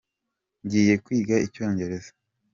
Ngiye 0.63 0.93
kwiga 1.03 1.35
icyongereza. 1.45 2.11